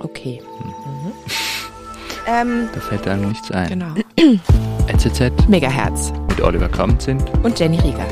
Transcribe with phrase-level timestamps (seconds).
[0.00, 0.40] Okay.
[0.62, 1.12] Mhm.
[2.26, 3.68] Ähm, da fällt einem nichts ein.
[3.68, 3.94] Genau.
[4.88, 5.48] NZZ.
[5.48, 6.12] Megahertz.
[6.28, 7.22] Mit Oliver Kramt sind.
[7.42, 8.06] Und Jenny Rieger.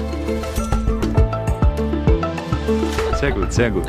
[3.20, 3.86] Sehr gut, sehr gut.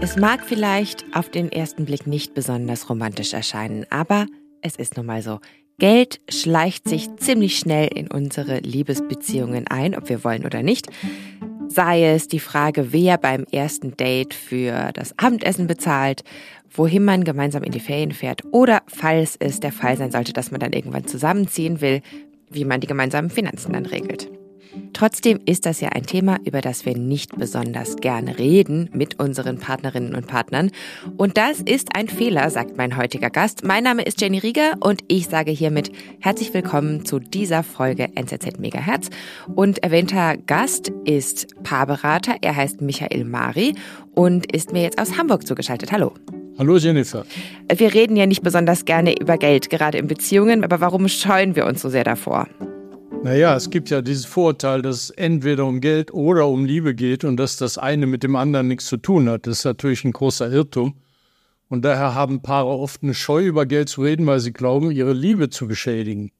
[0.00, 4.26] Es mag vielleicht auf den ersten Blick nicht besonders romantisch erscheinen, aber
[4.60, 5.40] es ist nun mal so.
[5.78, 10.88] Geld schleicht sich ziemlich schnell in unsere Liebesbeziehungen ein, ob wir wollen oder nicht.
[11.68, 16.22] Sei es die Frage, wer beim ersten Date für das Abendessen bezahlt,
[16.70, 20.50] wohin man gemeinsam in die Ferien fährt oder falls es der Fall sein sollte, dass
[20.50, 22.02] man dann irgendwann zusammenziehen will,
[22.50, 24.30] wie man die gemeinsamen Finanzen dann regelt.
[24.92, 29.58] Trotzdem ist das ja ein Thema, über das wir nicht besonders gerne reden mit unseren
[29.58, 30.70] Partnerinnen und Partnern.
[31.16, 33.64] Und das ist ein Fehler, sagt mein heutiger Gast.
[33.64, 38.58] Mein Name ist Jenny Rieger und ich sage hiermit herzlich willkommen zu dieser Folge NZZ
[38.58, 39.10] Megahertz.
[39.54, 42.36] Und erwähnter Gast ist Paarberater.
[42.40, 43.74] Er heißt Michael Mari
[44.14, 45.92] und ist mir jetzt aus Hamburg zugeschaltet.
[45.92, 46.12] Hallo.
[46.56, 47.24] Hallo Jennifer.
[47.74, 51.66] Wir reden ja nicht besonders gerne über Geld, gerade in Beziehungen, aber warum scheuen wir
[51.66, 52.46] uns so sehr davor?
[53.24, 57.24] Naja, es gibt ja dieses Vorurteil, dass es entweder um Geld oder um Liebe geht
[57.24, 59.46] und dass das eine mit dem anderen nichts zu tun hat.
[59.46, 61.00] Das ist natürlich ein großer Irrtum.
[61.70, 65.14] Und daher haben Paare oft eine Scheu, über Geld zu reden, weil sie glauben, ihre
[65.14, 66.32] Liebe zu beschädigen.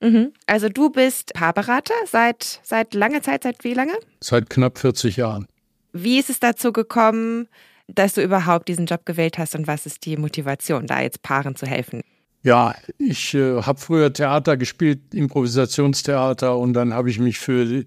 [0.00, 0.32] Mhm.
[0.46, 3.94] Also du bist Paarberater seit, seit langer Zeit, seit wie lange?
[4.20, 5.48] Seit knapp 40 Jahren.
[5.92, 7.48] Wie ist es dazu gekommen,
[7.88, 11.56] dass du überhaupt diesen Job gewählt hast und was ist die Motivation, da jetzt Paaren
[11.56, 12.02] zu helfen?
[12.42, 17.84] Ja, ich äh, habe früher Theater gespielt, Improvisationstheater, und dann habe ich mich für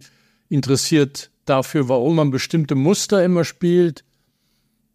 [0.50, 4.04] interessiert dafür, warum man bestimmte Muster immer spielt.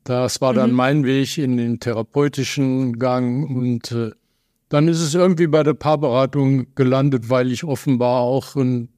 [0.05, 0.77] Das war dann mhm.
[0.77, 4.13] mein Weg in den therapeutischen Gang und äh,
[4.69, 8.89] dann ist es irgendwie bei der Paarberatung gelandet, weil ich offenbar auch ein,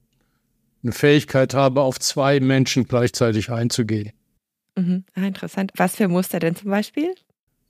[0.83, 4.11] eine Fähigkeit habe, auf zwei Menschen gleichzeitig einzugehen.
[4.77, 5.05] Mhm.
[5.15, 5.71] Ah, interessant.
[5.75, 7.13] Was für Muster denn zum Beispiel?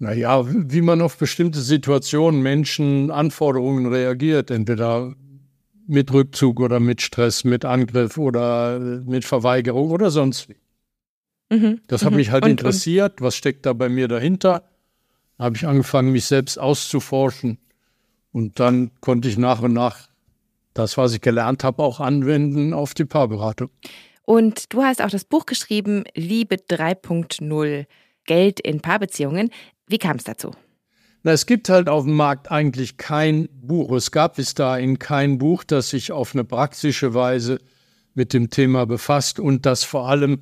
[0.01, 5.13] Naja, wie man auf bestimmte Situationen, Menschen, Anforderungen reagiert, entweder
[5.85, 10.55] mit Rückzug oder mit Stress, mit Angriff oder mit Verweigerung oder sonst wie.
[11.55, 11.81] Mhm.
[11.85, 12.17] Das hat mhm.
[12.17, 13.27] mich halt und, interessiert, und?
[13.27, 14.63] was steckt da bei mir dahinter.
[15.37, 17.59] Da habe ich angefangen, mich selbst auszuforschen
[18.31, 20.07] und dann konnte ich nach und nach
[20.73, 23.69] das, was ich gelernt habe, auch anwenden auf die Paarberatung.
[24.23, 27.85] Und du hast auch das Buch geschrieben, Liebe 3.0,
[28.25, 29.49] Geld in Paarbeziehungen.
[29.87, 30.51] Wie kam es dazu?
[31.23, 33.91] Na, es gibt halt auf dem Markt eigentlich kein Buch.
[33.91, 37.59] Es gab bis dahin kein Buch, das sich auf eine praktische Weise
[38.15, 40.41] mit dem Thema befasst und das vor allem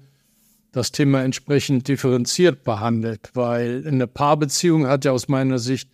[0.71, 5.89] das Thema entsprechend differenziert behandelt, weil eine Paarbeziehung hat ja aus meiner Sicht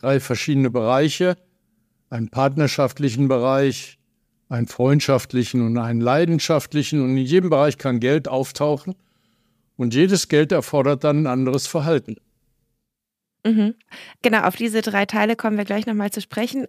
[0.00, 1.36] drei verschiedene Bereiche.
[2.10, 3.98] Einen partnerschaftlichen Bereich,
[4.48, 7.02] einen freundschaftlichen und einen leidenschaftlichen.
[7.02, 8.94] Und in jedem Bereich kann Geld auftauchen.
[9.76, 12.16] Und jedes Geld erfordert dann ein anderes Verhalten.
[13.46, 13.74] Mhm.
[14.22, 16.64] Genau, auf diese drei Teile kommen wir gleich nochmal zu sprechen.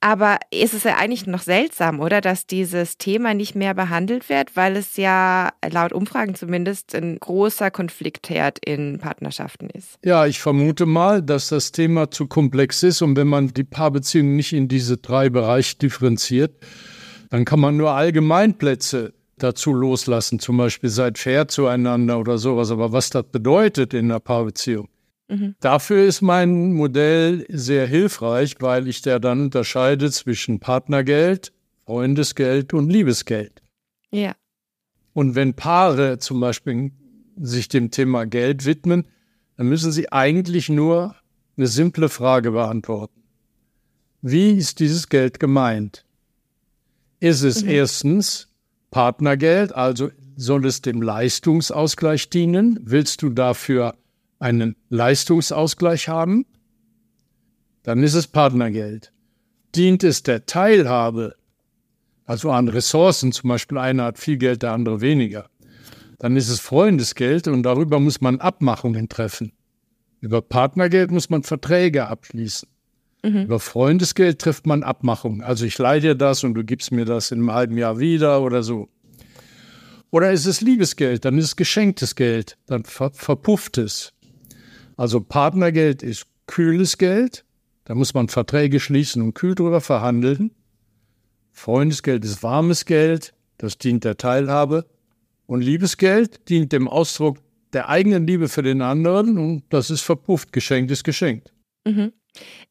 [0.00, 4.54] Aber ist es ja eigentlich noch seltsam, oder, dass dieses Thema nicht mehr behandelt wird,
[4.54, 9.98] weil es ja laut Umfragen zumindest ein großer Konfliktherd in Partnerschaften ist?
[10.04, 14.36] Ja, ich vermute mal, dass das Thema zu komplex ist und wenn man die Paarbeziehung
[14.36, 16.54] nicht in diese drei Bereiche differenziert,
[17.30, 19.12] dann kann man nur Allgemeinplätze
[19.42, 22.70] dazu loslassen, zum Beispiel seid fair zueinander oder sowas.
[22.70, 24.88] Aber was das bedeutet in einer Paarbeziehung,
[25.32, 25.54] Mhm.
[25.60, 31.52] Dafür ist mein Modell sehr hilfreich, weil ich da dann unterscheide zwischen Partnergeld,
[31.86, 33.62] Freundesgeld und Liebesgeld.
[34.10, 34.34] Ja.
[35.14, 36.92] Und wenn Paare zum Beispiel
[37.36, 39.08] sich dem Thema Geld widmen,
[39.56, 41.16] dann müssen sie eigentlich nur
[41.56, 43.22] eine simple Frage beantworten.
[44.20, 46.04] Wie ist dieses Geld gemeint?
[47.20, 47.70] Ist es mhm.
[47.70, 48.48] erstens
[48.92, 52.78] Partnergeld, also soll es dem Leistungsausgleich dienen?
[52.82, 53.96] Willst du dafür
[54.38, 56.46] einen Leistungsausgleich haben,
[57.82, 59.12] dann ist es Partnergeld.
[59.74, 61.34] Dient es der Teilhabe,
[62.26, 65.48] also an Ressourcen, zum Beispiel einer hat viel Geld, der andere weniger,
[66.18, 69.52] dann ist es Freundesgeld und darüber muss man Abmachungen treffen.
[70.20, 72.68] Über Partnergeld muss man Verträge abschließen.
[73.22, 73.44] Mhm.
[73.44, 75.42] Über Freundesgeld trifft man Abmachungen.
[75.42, 78.42] Also ich leih dir das und du gibst mir das in einem halben Jahr wieder
[78.42, 78.88] oder so.
[80.10, 84.12] Oder ist es Liebesgeld, dann ist es geschenktes Geld, dann ver verpufft es.
[84.96, 87.44] Also Partnergeld ist kühles Geld.
[87.84, 90.52] Da muss man Verträge schließen und kühl drüber verhandeln.
[91.50, 93.34] Freundesgeld ist warmes Geld.
[93.58, 94.86] Das dient der Teilhabe.
[95.46, 97.38] Und Liebesgeld dient dem Ausdruck
[97.72, 99.38] der eigenen Liebe für den anderen.
[99.38, 100.52] Und das ist verpufft.
[100.52, 101.52] Geschenkt ist geschenkt.
[101.84, 102.12] Mhm.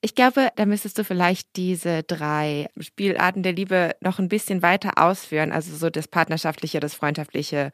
[0.02, 4.94] Ich glaube, da müsstest du vielleicht diese drei Spielarten der Liebe noch ein bisschen weiter
[4.98, 5.52] ausführen.
[5.52, 7.72] Also so das Partnerschaftliche, das Freundschaftliche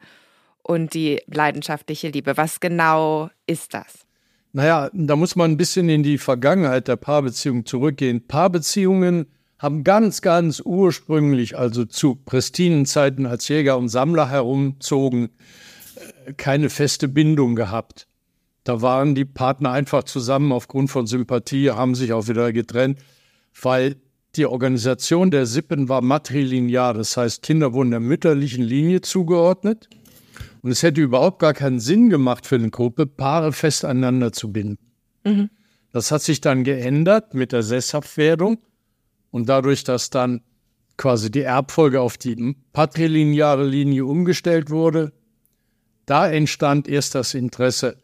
[0.62, 2.36] und die leidenschaftliche Liebe.
[2.36, 4.06] Was genau ist das?
[4.52, 8.26] Naja, da muss man ein bisschen in die Vergangenheit der Paarbeziehung zurückgehen.
[8.26, 9.26] Paarbeziehungen
[9.58, 15.30] haben ganz, ganz ursprünglich, also zu pristinen Zeiten als Jäger und Sammler herumzogen,
[15.96, 18.07] äh, keine feste Bindung gehabt.
[18.68, 22.98] Da waren die Partner einfach zusammen aufgrund von Sympathie, haben sich auch wieder getrennt,
[23.62, 23.96] weil
[24.36, 26.92] die Organisation der Sippen war matrilinear.
[26.92, 29.88] Das heißt, Kinder wurden der mütterlichen Linie zugeordnet.
[30.60, 34.52] Und es hätte überhaupt gar keinen Sinn gemacht für eine Gruppe, Paare fest aneinander zu
[34.52, 34.76] binden.
[35.24, 35.48] Mhm.
[35.90, 38.58] Das hat sich dann geändert mit der Sesshaftwerdung.
[39.30, 40.42] Und dadurch, dass dann
[40.98, 45.14] quasi die Erbfolge auf die patrilineare Linie umgestellt wurde,
[46.04, 47.96] da entstand erst das Interesse,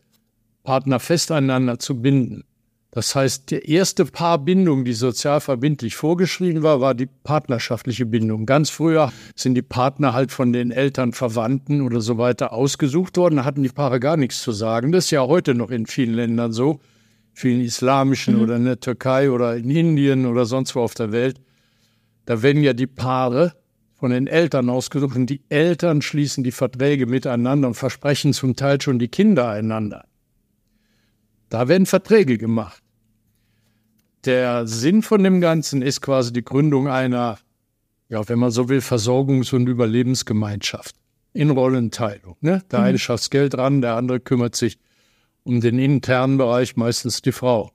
[0.64, 2.44] Partner fest aneinander zu binden.
[2.90, 8.46] Das heißt, die erste Paarbindung, die sozial verbindlich vorgeschrieben war, war die partnerschaftliche Bindung.
[8.46, 13.37] Ganz früher sind die Partner halt von den Eltern, Verwandten oder so weiter ausgesucht worden,
[13.37, 14.93] da hatten die Paare gar nichts zu sagen.
[14.93, 16.81] Das ist ja heute noch in vielen Ländern so
[17.34, 18.43] vielen islamischen mhm.
[18.43, 21.40] oder in der Türkei oder in Indien oder sonst wo auf der Welt,
[22.25, 23.55] da werden ja die Paare
[23.94, 28.81] von den Eltern ausgesucht und die Eltern schließen die Verträge miteinander und versprechen zum Teil
[28.81, 30.05] schon die Kinder einander.
[31.54, 32.82] Da werden Verträge gemacht.
[34.24, 37.38] Der Sinn von dem Ganzen ist quasi die Gründung einer,
[38.08, 40.96] ja, wenn man so will, Versorgungs- und Überlebensgemeinschaft
[41.32, 42.36] in Rollenteilung.
[42.40, 42.64] Ne?
[42.72, 42.84] Der mhm.
[42.86, 44.80] eine schafft Geld ran, der andere kümmert sich
[45.44, 47.70] um den internen Bereich meistens die Frau.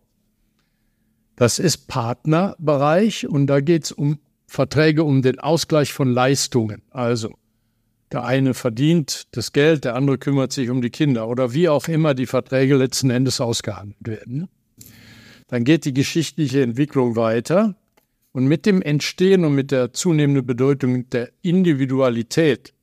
[1.38, 6.82] Das ist Partnerbereich und da geht es um Verträge um den Ausgleich von Leistungen.
[6.90, 7.34] Also
[8.12, 11.88] der eine verdient das Geld, der andere kümmert sich um die Kinder oder wie auch
[11.88, 14.48] immer die Verträge letzten Endes ausgehandelt werden.
[15.48, 17.76] Dann geht die geschichtliche Entwicklung weiter
[18.32, 22.74] und mit dem Entstehen und mit der zunehmenden Bedeutung der Individualität,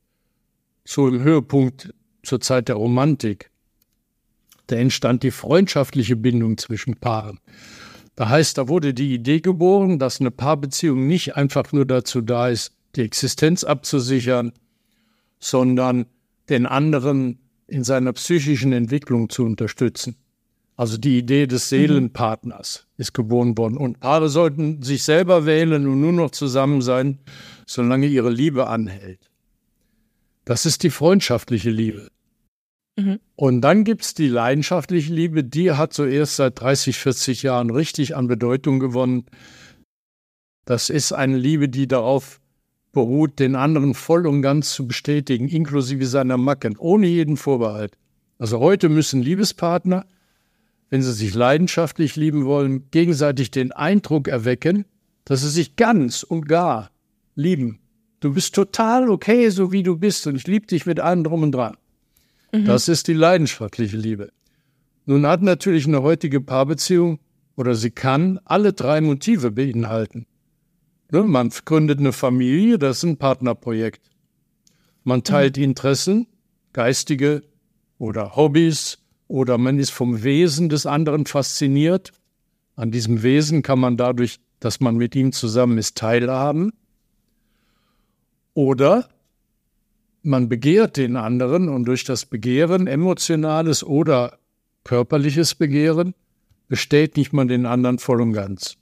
[0.96, 3.50] im Höhepunkt zur Zeit der Romantik,
[4.68, 7.38] da entstand die freundschaftliche Bindung zwischen Paaren.
[8.16, 12.48] Da heißt, da wurde die Idee geboren, dass eine Paarbeziehung nicht einfach nur dazu da
[12.48, 14.52] ist, die Existenz abzusichern,
[15.38, 16.06] sondern
[16.48, 20.16] den anderen in seiner psychischen Entwicklung zu unterstützen.
[20.76, 21.76] Also die Idee des mhm.
[21.76, 23.78] Seelenpartners ist geboren worden.
[23.78, 27.18] Und Paare sollten sich selber wählen und nur noch zusammen sein,
[27.66, 29.30] solange ihre Liebe anhält.
[30.44, 32.08] Das ist die freundschaftliche Liebe.
[32.96, 33.20] Mhm.
[33.34, 37.70] Und dann gibt es die leidenschaftliche Liebe, die hat so erst seit 30, 40 Jahren
[37.70, 39.24] richtig an Bedeutung gewonnen.
[40.66, 42.40] Das ist eine Liebe, die darauf
[42.96, 47.98] beruht, den anderen voll und ganz zu bestätigen, inklusive seiner Macken, ohne jeden Vorbehalt.
[48.38, 50.06] Also heute müssen Liebespartner,
[50.88, 54.86] wenn sie sich leidenschaftlich lieben wollen, gegenseitig den Eindruck erwecken,
[55.26, 56.90] dass sie sich ganz und gar
[57.34, 57.80] lieben.
[58.20, 61.42] Du bist total okay, so wie du bist, und ich liebe dich mit allem drum
[61.42, 61.76] und dran.
[62.50, 62.64] Mhm.
[62.64, 64.30] Das ist die leidenschaftliche Liebe.
[65.04, 67.18] Nun hat natürlich eine heutige Paarbeziehung
[67.56, 70.24] oder sie kann alle drei Motive beinhalten.
[71.10, 74.10] Ne, man gründet eine Familie, das ist ein Partnerprojekt.
[75.04, 75.64] Man teilt mhm.
[75.64, 76.26] Interessen,
[76.72, 77.42] geistige
[77.98, 78.98] oder Hobbys
[79.28, 82.12] oder man ist vom Wesen des anderen fasziniert.
[82.74, 86.72] An diesem Wesen kann man dadurch, dass man mit ihm zusammen ist, teilhaben.
[88.54, 89.08] Oder
[90.22, 94.38] man begehrt den anderen und durch das Begehren, emotionales oder
[94.82, 96.14] körperliches Begehren,
[96.68, 98.76] bestätigt man den anderen voll und ganz.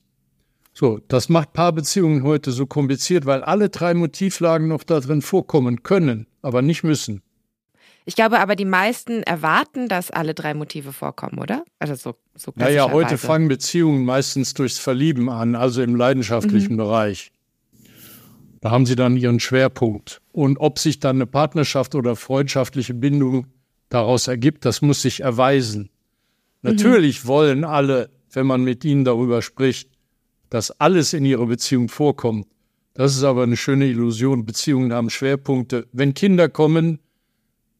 [0.76, 5.84] So, das macht Paarbeziehungen heute so kompliziert, weil alle drei Motivlagen noch da drin vorkommen
[5.84, 7.22] können, aber nicht müssen.
[8.06, 11.64] Ich glaube aber, die meisten erwarten, dass alle drei Motive vorkommen, oder?
[11.78, 16.78] Also so, so Naja, heute fangen Beziehungen meistens durchs Verlieben an, also im leidenschaftlichen mhm.
[16.78, 17.30] Bereich.
[18.60, 20.20] Da haben sie dann ihren Schwerpunkt.
[20.32, 23.46] Und ob sich dann eine Partnerschaft oder freundschaftliche Bindung
[23.90, 25.88] daraus ergibt, das muss sich erweisen.
[26.62, 27.28] Natürlich mhm.
[27.28, 29.93] wollen alle, wenn man mit ihnen darüber spricht,
[30.50, 32.46] dass alles in ihrer Beziehung vorkommt.
[32.94, 34.46] Das ist aber eine schöne Illusion.
[34.46, 35.88] Beziehungen haben Schwerpunkte.
[35.92, 37.00] Wenn Kinder kommen,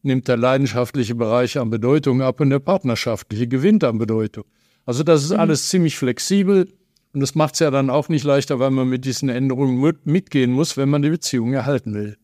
[0.03, 4.43] nimmt der leidenschaftliche Bereich an Bedeutung ab und der partnerschaftliche gewinnt an Bedeutung.
[4.85, 5.39] Also das ist mhm.
[5.39, 6.71] alles ziemlich flexibel.
[7.13, 10.51] Und das macht es ja dann auch nicht leichter, weil man mit diesen Änderungen mitgehen
[10.51, 12.17] muss, wenn man die Beziehung erhalten will.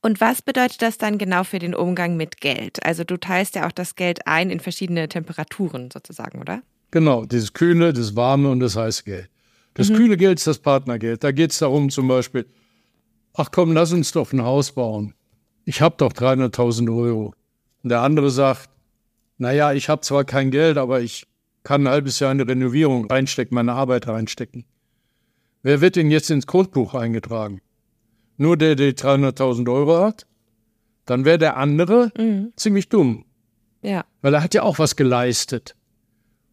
[0.00, 2.84] Und was bedeutet das dann genau für den Umgang mit Geld?
[2.86, 6.62] Also du teilst ja auch das Geld ein in verschiedene Temperaturen sozusagen, oder?
[6.90, 9.28] Genau, dieses kühle, das warme und das heiße Geld.
[9.78, 9.94] Das mhm.
[9.94, 11.22] kühle Geld ist das Partnergeld.
[11.22, 12.46] Da geht es darum zum Beispiel,
[13.32, 15.14] ach komm, lass uns doch ein Haus bauen.
[15.64, 17.32] Ich habe doch 300.000 Euro.
[17.84, 18.70] Und der andere sagt,
[19.36, 21.28] naja, ich habe zwar kein Geld, aber ich
[21.62, 24.64] kann ein halbes Jahr in eine Renovierung reinstecken, meine Arbeit reinstecken.
[25.62, 27.60] Wer wird denn jetzt ins Grundbuch eingetragen?
[28.36, 30.26] Nur der, der 300.000 Euro hat?
[31.04, 32.52] Dann wäre der andere mhm.
[32.56, 33.26] ziemlich dumm.
[33.82, 34.04] Ja.
[34.22, 35.76] Weil er hat ja auch was geleistet.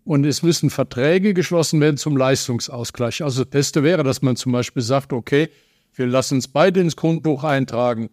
[0.06, 3.24] Und es müssen Verträge geschlossen werden zum Leistungsausgleich.
[3.24, 5.50] Also das Beste wäre, dass man zum Beispiel sagt, okay,
[5.96, 8.10] wir lassen uns beide ins Grundbuch eintragen.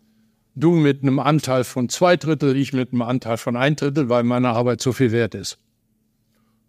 [0.54, 4.22] Du mit einem Anteil von zwei Drittel, ich mit einem Anteil von ein Drittel, weil
[4.22, 5.58] meine Arbeit so viel wert ist.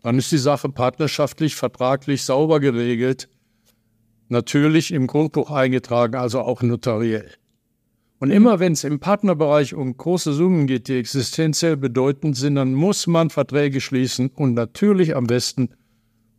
[0.01, 3.29] Dann ist die Sache partnerschaftlich, vertraglich sauber geregelt.
[4.27, 7.31] Natürlich im Grundbuch eingetragen, also auch notariell.
[8.23, 12.73] Und immer wenn es im Partnerbereich um große Summen geht, die existenziell bedeutend sind, dann
[12.73, 15.71] muss man Verträge schließen und natürlich am besten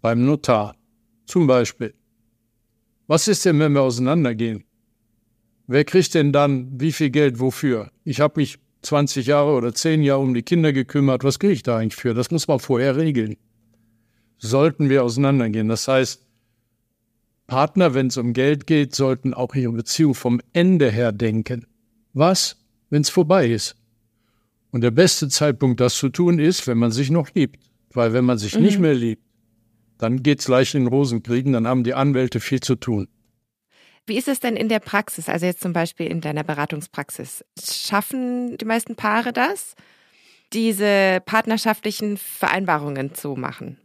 [0.00, 0.76] beim Notar.
[1.26, 1.92] Zum Beispiel.
[3.06, 4.64] Was ist denn, wenn wir auseinandergehen?
[5.66, 7.90] Wer kriegt denn dann wie viel Geld wofür?
[8.02, 11.22] Ich habe mich 20 Jahre oder 10 Jahre um die Kinder gekümmert.
[11.22, 12.14] Was kriege ich da eigentlich für?
[12.14, 13.36] Das muss man vorher regeln.
[14.38, 15.68] Sollten wir auseinandergehen.
[15.68, 16.26] Das heißt,
[17.46, 21.66] Partner, wenn es um Geld geht, sollten auch ihre Beziehung vom Ende her denken.
[22.14, 22.56] Was,
[22.90, 23.76] wenn es vorbei ist?
[24.70, 27.60] Und der beste Zeitpunkt, das zu tun, ist, wenn man sich noch liebt.
[27.92, 28.62] Weil wenn man sich mhm.
[28.62, 29.22] nicht mehr liebt,
[29.98, 33.08] dann geht es leicht in den Rosenkriegen, dann haben die Anwälte viel zu tun.
[34.06, 37.44] Wie ist es denn in der Praxis, also jetzt zum Beispiel in deiner Beratungspraxis?
[37.58, 39.74] Schaffen die meisten Paare das,
[40.52, 43.78] diese partnerschaftlichen Vereinbarungen zu machen?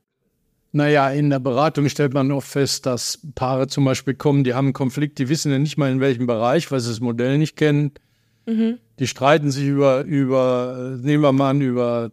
[0.72, 4.68] Naja, in der Beratung stellt man oft fest, dass Paare zum Beispiel kommen, die haben
[4.68, 7.56] einen Konflikt, die wissen ja nicht mal in welchem Bereich, weil sie das Modell nicht
[7.56, 7.94] kennen.
[8.50, 8.80] Mhm.
[8.98, 12.12] Die streiten sich über, über, nehmen wir mal an, über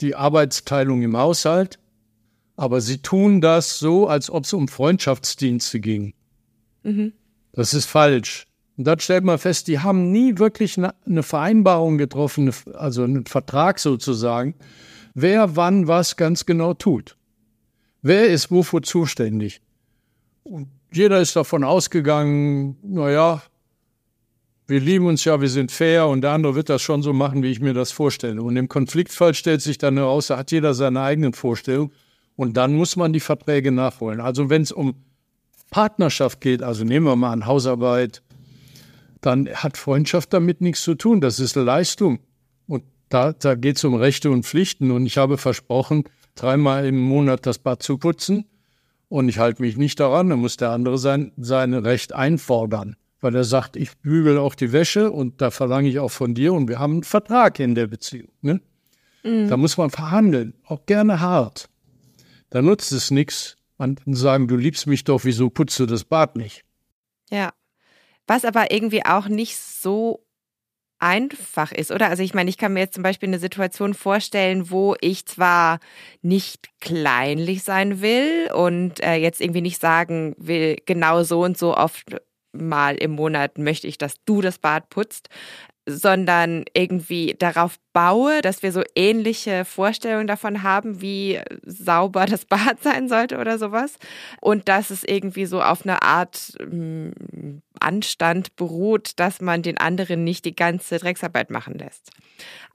[0.00, 1.78] die Arbeitsteilung im Haushalt.
[2.56, 6.14] Aber sie tun das so, als ob es um Freundschaftsdienste ging.
[6.82, 7.12] Mhm.
[7.52, 8.46] Das ist falsch.
[8.76, 13.78] Und dann stellt man fest, die haben nie wirklich eine Vereinbarung getroffen, also einen Vertrag
[13.78, 14.54] sozusagen,
[15.14, 17.16] wer wann was ganz genau tut.
[18.02, 19.60] Wer ist wofür zuständig?
[20.44, 23.42] Und jeder ist davon ausgegangen, naja,
[24.68, 27.42] wir lieben uns ja, wir sind fair und der andere wird das schon so machen,
[27.42, 28.42] wie ich mir das vorstelle.
[28.42, 31.90] Und im Konfliktfall stellt sich dann heraus, da hat jeder seine eigenen Vorstellungen
[32.36, 34.20] und dann muss man die Verträge nachholen.
[34.20, 34.94] Also wenn es um
[35.70, 38.22] Partnerschaft geht, also nehmen wir mal an Hausarbeit,
[39.22, 41.22] dann hat Freundschaft damit nichts zu tun.
[41.22, 42.20] Das ist Leistung.
[42.66, 44.90] Und da, da geht es um Rechte und Pflichten.
[44.90, 48.44] Und ich habe versprochen, dreimal im Monat das Bad zu putzen
[49.08, 52.96] und ich halte mich nicht daran, dann muss der andere sein, sein Recht einfordern.
[53.20, 56.52] Weil er sagt, ich bügel auch die Wäsche und da verlange ich auch von dir
[56.52, 58.30] und wir haben einen Vertrag in der Beziehung.
[58.42, 58.60] Ne?
[59.24, 59.48] Mhm.
[59.48, 61.68] Da muss man verhandeln, auch gerne hart.
[62.50, 66.36] Da nutzt es nichts, man sagen, du liebst mich doch, wieso putzt du das Bad
[66.36, 66.64] nicht?
[67.30, 67.52] Ja.
[68.26, 70.24] Was aber irgendwie auch nicht so
[70.98, 72.08] einfach ist, oder?
[72.08, 75.78] Also ich meine, ich kann mir jetzt zum Beispiel eine Situation vorstellen, wo ich zwar
[76.22, 81.76] nicht kleinlich sein will und äh, jetzt irgendwie nicht sagen will, genau so und so
[81.76, 82.16] oft
[82.60, 85.28] mal im Monat möchte ich, dass du das Bad putzt,
[85.88, 92.82] sondern irgendwie darauf baue, dass wir so ähnliche Vorstellungen davon haben, wie sauber das Bad
[92.82, 93.94] sein sollte oder sowas.
[94.40, 97.12] Und dass es irgendwie so auf eine Art ähm,
[97.80, 102.10] Anstand beruht, dass man den anderen nicht die ganze Drecksarbeit machen lässt.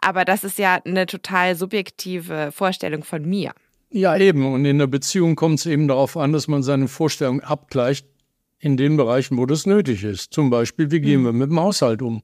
[0.01, 3.53] Aber das ist ja eine total subjektive Vorstellung von mir.
[3.91, 4.51] Ja, eben.
[4.51, 8.07] Und in der Beziehung kommt es eben darauf an, dass man seine Vorstellung abgleicht
[8.63, 10.33] in den Bereichen, wo das nötig ist.
[10.33, 11.25] Zum Beispiel, wie gehen mhm.
[11.25, 12.23] wir mit dem Haushalt um?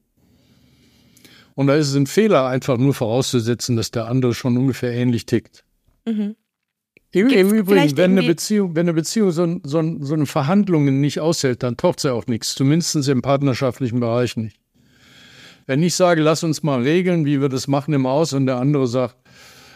[1.54, 5.26] Und da ist es ein Fehler, einfach nur vorauszusetzen, dass der andere schon ungefähr ähnlich
[5.26, 5.64] tickt.
[6.06, 6.36] Mhm.
[7.12, 11.20] Im, Im Übrigen, wenn eine Beziehung, wenn eine Beziehung so, so, so eine Verhandlungen nicht
[11.20, 14.58] aushält, dann taucht sie auch nichts, zumindest im partnerschaftlichen Bereich nicht.
[15.66, 18.56] Wenn ich sage, lass uns mal regeln, wie wir das machen im Haus, und der
[18.56, 19.16] andere sagt,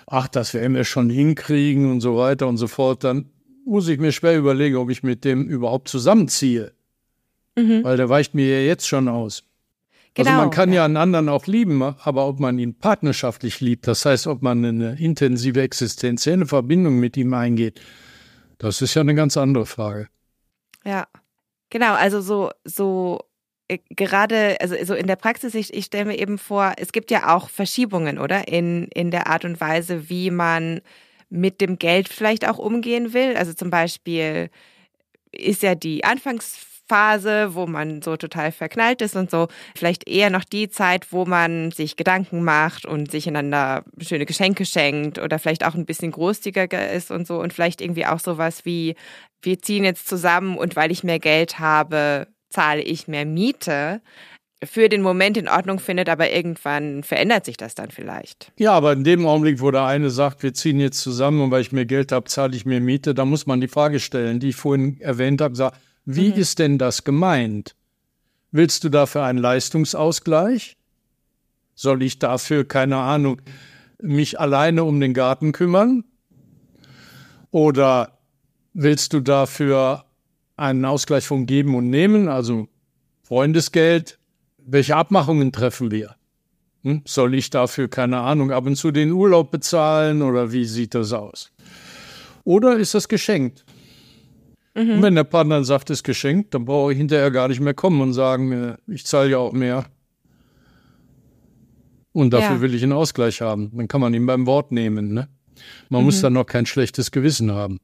[0.06, 3.26] ach, das werden wir schon hinkriegen und so weiter und so fort, dann
[3.64, 6.72] muss ich mir schwer überlegen, ob ich mit dem überhaupt zusammenziehe.
[7.56, 7.84] Mhm.
[7.84, 9.44] Weil der weicht mir ja jetzt schon aus.
[10.16, 10.30] Also genau.
[10.30, 14.04] Also man kann ja einen anderen auch lieben, aber ob man ihn partnerschaftlich liebt, das
[14.04, 17.80] heißt, ob man eine intensive existenzielle Verbindung mit ihm eingeht,
[18.58, 20.08] das ist ja eine ganz andere Frage.
[20.84, 21.06] Ja,
[21.70, 21.94] genau.
[21.94, 23.20] Also so, so
[23.68, 27.10] äh, gerade, also so in der Praxis, ich, ich stelle mir eben vor, es gibt
[27.10, 28.46] ja auch Verschiebungen, oder?
[28.46, 30.80] In, in der Art und Weise, wie man
[31.34, 33.36] mit dem Geld vielleicht auch umgehen will.
[33.36, 34.50] Also zum Beispiel
[35.32, 39.48] ist ja die Anfangs Phase, wo man so total verknallt ist und so.
[39.74, 44.66] Vielleicht eher noch die Zeit, wo man sich Gedanken macht und sich einander schöne Geschenke
[44.66, 47.40] schenkt oder vielleicht auch ein bisschen großzügiger ist und so.
[47.40, 48.96] Und vielleicht irgendwie auch sowas wie,
[49.42, 54.02] wir ziehen jetzt zusammen und weil ich mehr Geld habe, zahle ich mehr Miete
[54.66, 58.52] für den Moment in Ordnung findet, aber irgendwann verändert sich das dann vielleicht.
[58.58, 61.62] Ja, aber in dem Augenblick, wo der eine sagt, wir ziehen jetzt zusammen und weil
[61.62, 64.50] ich mehr Geld habe, zahle ich mehr Miete, da muss man die Frage stellen, die
[64.50, 66.38] ich vorhin erwähnt habe, sagt, wie mhm.
[66.38, 67.74] ist denn das gemeint?
[68.50, 70.76] Willst du dafür einen Leistungsausgleich?
[71.74, 73.40] Soll ich dafür, keine Ahnung,
[74.00, 76.04] mich alleine um den Garten kümmern?
[77.50, 78.18] Oder
[78.72, 80.04] willst du dafür
[80.56, 82.68] einen Ausgleich von Geben und Nehmen, also
[83.22, 84.18] Freundesgeld?
[84.66, 86.16] Welche Abmachungen treffen wir?
[86.82, 87.02] Hm?
[87.06, 91.12] Soll ich dafür, keine Ahnung, ab und zu den Urlaub bezahlen oder wie sieht das
[91.12, 91.50] aus?
[92.44, 93.64] Oder ist das geschenkt?
[94.74, 94.90] Mhm.
[94.90, 97.74] Und wenn der Partner sagt, es ist geschenkt, dann brauche ich hinterher gar nicht mehr
[97.74, 99.86] kommen und sagen, äh, ich zahle ja auch mehr.
[102.12, 102.60] Und dafür ja.
[102.60, 103.70] will ich einen Ausgleich haben.
[103.74, 105.14] Dann kann man ihn beim Wort nehmen.
[105.14, 105.28] Ne?
[105.88, 106.06] Man mhm.
[106.06, 107.78] muss dann noch kein schlechtes Gewissen haben.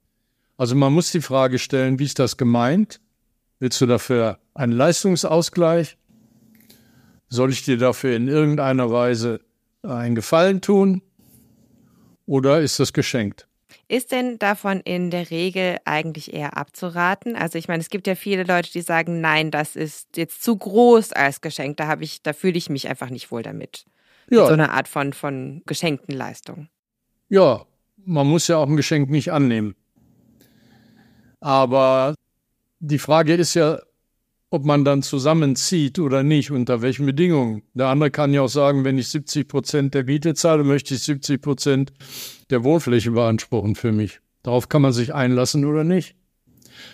[0.56, 3.00] Also man muss die Frage stellen, wie ist das gemeint?
[3.60, 5.96] Willst du dafür einen Leistungsausgleich?
[7.30, 9.40] Soll ich dir dafür in irgendeiner Weise
[9.82, 11.00] einen Gefallen tun?
[12.26, 13.46] Oder ist das geschenkt?
[13.86, 17.36] Ist denn davon in der Regel eigentlich eher abzuraten?
[17.36, 20.56] Also ich meine, es gibt ja viele Leute, die sagen, nein, das ist jetzt zu
[20.56, 23.84] groß als Geschenk, da habe ich, da fühle ich mich einfach nicht wohl damit.
[24.28, 24.40] Ja.
[24.40, 26.68] Mit so einer Art von, von geschenkten Leistung.
[27.28, 27.64] Ja,
[27.96, 29.74] man muss ja auch ein Geschenk nicht annehmen.
[31.40, 32.14] Aber
[32.80, 33.80] die Frage ist ja,
[34.50, 37.62] ob man dann zusammenzieht oder nicht, unter welchen Bedingungen.
[37.72, 41.02] Der andere kann ja auch sagen, wenn ich 70 Prozent der Miete zahle, möchte ich
[41.02, 41.92] 70 Prozent
[42.50, 44.20] der Wohnfläche beanspruchen für mich.
[44.42, 46.16] Darauf kann man sich einlassen oder nicht.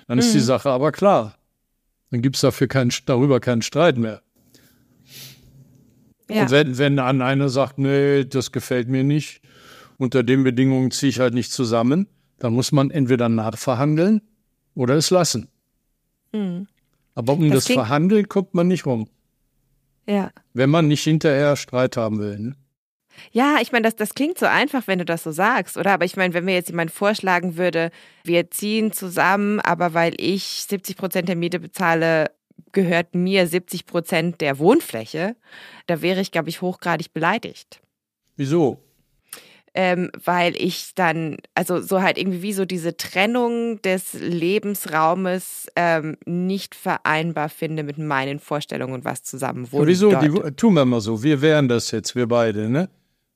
[0.07, 0.35] Dann ist mhm.
[0.35, 1.39] die Sache aber klar.
[2.11, 4.23] Dann gibt es dafür kein, darüber keinen Streit mehr.
[6.29, 6.43] Ja.
[6.43, 9.41] Und wenn, wenn an einer sagt, nee, das gefällt mir nicht,
[9.97, 12.07] unter den Bedingungen ziehe ich halt nicht zusammen,
[12.39, 14.21] dann muss man entweder nachverhandeln
[14.75, 15.49] oder es lassen.
[16.33, 16.67] Mhm.
[17.17, 19.09] Aber um das, das Verhandeln kommt man nicht rum.
[20.07, 20.31] Ja.
[20.53, 22.39] Wenn man nicht hinterher Streit haben will.
[22.39, 22.57] Ne?
[23.33, 25.93] Ja, ich meine, das, das klingt so einfach, wenn du das so sagst, oder?
[25.95, 27.91] Aber ich meine, wenn mir jetzt jemand vorschlagen würde,
[28.23, 32.31] wir ziehen zusammen, aber weil ich 70 Prozent der Miete bezahle,
[32.73, 35.35] gehört mir 70 Prozent der Wohnfläche,
[35.87, 37.81] da wäre ich, glaube ich, hochgradig beleidigt.
[38.37, 38.79] Wieso?
[39.77, 46.17] Ähm, weil ich dann, also so halt irgendwie wie so diese Trennung des Lebensraumes ähm,
[46.25, 49.87] nicht vereinbar finde mit meinen Vorstellungen, was zusammen wohnt.
[49.87, 50.15] Wieso?
[50.17, 51.23] Die, tun wir mal so.
[51.23, 52.89] Wir wären das jetzt, wir beide, ne?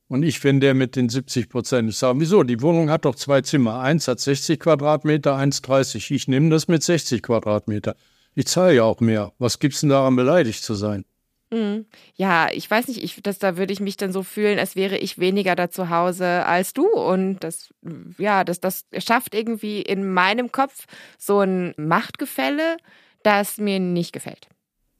[0.09, 1.90] Und ich bin der mit den 70 Prozent.
[1.90, 2.42] Ich sage, wieso?
[2.42, 3.79] Die Wohnung hat doch zwei Zimmer.
[3.79, 6.11] Eins hat 60 Quadratmeter, eins 30.
[6.11, 7.94] Ich nehme das mit 60 Quadratmeter.
[8.35, 9.33] Ich zahle ja auch mehr.
[9.38, 11.05] Was gibt's denn daran, beleidigt zu sein?
[11.52, 11.86] Mhm.
[12.14, 14.96] Ja, ich weiß nicht, ich, das, da würde ich mich dann so fühlen, als wäre
[14.98, 16.86] ich weniger da zu Hause als du.
[16.86, 17.74] Und das,
[18.18, 20.86] ja, das, das schafft irgendwie in meinem Kopf
[21.18, 22.76] so ein Machtgefälle,
[23.22, 24.48] das mir nicht gefällt.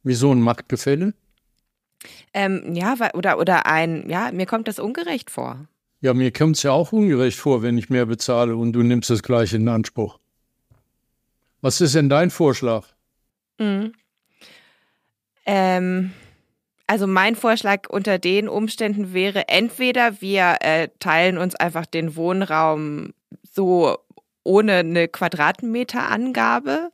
[0.03, 1.15] Wieso ein Machtgefälle?
[2.33, 5.69] Ähm, ja, oder, oder ein, ja, mir kommt das ungerecht vor.
[6.01, 9.11] Ja, mir kommt es ja auch ungerecht vor, wenn ich mehr bezahle und du nimmst
[9.11, 10.19] das gleiche in Anspruch.
[11.61, 12.87] Was ist denn dein Vorschlag?
[13.59, 13.93] Mhm.
[15.45, 16.13] Ähm,
[16.91, 23.13] also mein Vorschlag unter den Umständen wäre, entweder wir äh, teilen uns einfach den Wohnraum
[23.45, 23.97] so
[24.43, 26.91] ohne eine Quadratmeterangabe.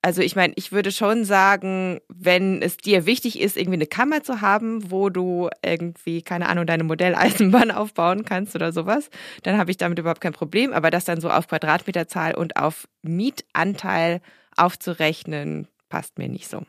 [0.00, 4.22] Also ich meine, ich würde schon sagen, wenn es dir wichtig ist, irgendwie eine Kammer
[4.22, 9.10] zu haben, wo du irgendwie, keine Ahnung, deine Modelleisenbahn aufbauen kannst oder sowas,
[9.42, 10.72] dann habe ich damit überhaupt kein Problem.
[10.72, 14.22] Aber das dann so auf Quadratmeterzahl und auf Mietanteil
[14.56, 16.64] aufzurechnen, passt mir nicht so.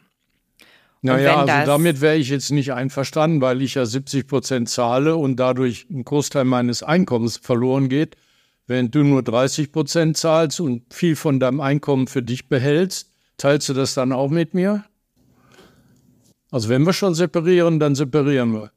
[1.06, 5.38] Naja, also damit wäre ich jetzt nicht einverstanden, weil ich ja 70 Prozent zahle und
[5.38, 8.18] dadurch ein Großteil meines Einkommens verloren geht.
[8.68, 13.70] Wenn du nur 30 Prozent zahlst und viel von deinem Einkommen für dich behältst, teilst
[13.70, 14.84] du das dann auch mit mir?
[16.50, 18.72] Also wenn wir schon separieren, dann separieren wir.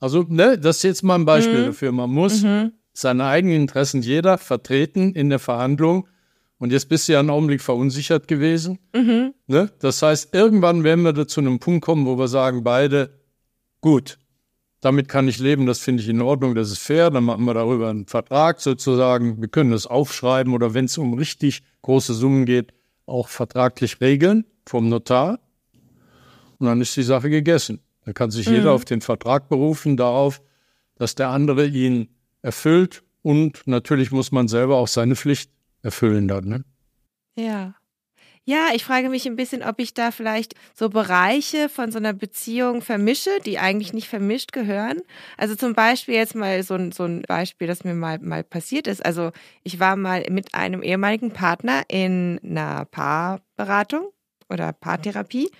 [0.00, 1.66] Also, ne, das ist jetzt mal ein Beispiel mhm.
[1.66, 1.92] dafür.
[1.92, 2.72] Man muss mhm.
[2.92, 6.08] seine eigenen Interessen jeder vertreten in der Verhandlung
[6.58, 8.78] und jetzt bist du ja einen Augenblick verunsichert gewesen.
[8.94, 9.34] Mhm.
[9.46, 9.70] Ne?
[9.80, 13.20] Das heißt, irgendwann werden wir da zu einem Punkt kommen, wo wir sagen, beide,
[13.80, 14.18] gut,
[14.80, 17.54] damit kann ich leben, das finde ich in Ordnung, das ist fair, dann machen wir
[17.54, 19.40] darüber einen Vertrag sozusagen.
[19.40, 22.72] Wir können das aufschreiben oder wenn es um richtig große Summen geht,
[23.04, 25.40] auch vertraglich regeln vom Notar.
[26.58, 27.80] Und dann ist die Sache gegessen.
[28.04, 28.54] Da kann sich mhm.
[28.54, 30.40] jeder auf den Vertrag berufen, darauf,
[30.94, 32.08] dass der andere ihn
[32.40, 33.02] erfüllt.
[33.22, 35.50] Und natürlich muss man selber auch seine Pflicht
[35.86, 36.44] erfüllen dann.
[36.44, 36.64] Ne?
[37.38, 37.74] Ja.
[38.48, 42.12] Ja, ich frage mich ein bisschen, ob ich da vielleicht so Bereiche von so einer
[42.12, 45.00] Beziehung vermische, die eigentlich nicht vermischt gehören.
[45.36, 48.86] Also zum Beispiel jetzt mal so ein, so ein Beispiel, das mir mal, mal passiert
[48.86, 49.04] ist.
[49.04, 49.32] Also
[49.64, 54.12] ich war mal mit einem ehemaligen Partner in einer Paarberatung
[54.48, 55.50] oder Paartherapie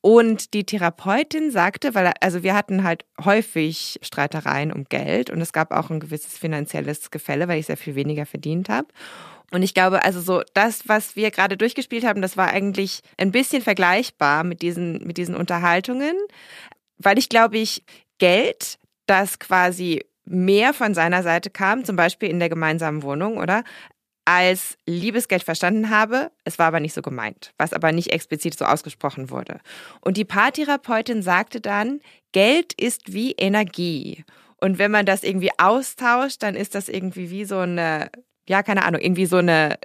[0.00, 5.52] und die Therapeutin sagte, weil also wir hatten halt häufig Streitereien um Geld und es
[5.52, 8.88] gab auch ein gewisses finanzielles Gefälle, weil ich sehr viel weniger verdient habe.
[9.52, 13.32] Und ich glaube, also so das, was wir gerade durchgespielt haben, das war eigentlich ein
[13.32, 16.16] bisschen vergleichbar mit diesen, mit diesen Unterhaltungen,
[16.96, 17.84] weil ich glaube, ich
[18.18, 23.62] Geld, das quasi mehr von seiner Seite kam, zum Beispiel in der gemeinsamen Wohnung, oder?
[24.24, 26.30] als Liebesgeld verstanden habe.
[26.44, 29.60] Es war aber nicht so gemeint, was aber nicht explizit so ausgesprochen wurde.
[30.00, 34.24] Und die Paartherapeutin sagte dann, Geld ist wie Energie.
[34.60, 38.10] Und wenn man das irgendwie austauscht, dann ist das irgendwie wie so eine,
[38.52, 39.78] ja, keine Ahnung, irgendwie so eine